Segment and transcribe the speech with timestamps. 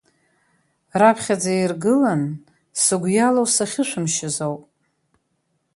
[0.99, 2.21] Раԥхьаӡа иргылан,
[2.83, 4.63] сгәы иалоу сахьышәымшьыз ауп.